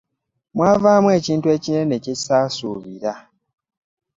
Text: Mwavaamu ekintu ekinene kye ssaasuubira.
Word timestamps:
Mwavaamu 0.55 1.07
ekintu 1.17 1.47
ekinene 1.55 1.95
kye 2.03 2.13
ssaasuubira. 2.19 3.13